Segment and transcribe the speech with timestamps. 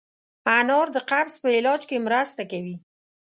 [0.57, 2.75] انار د قبض په علاج کې مرسته کوي.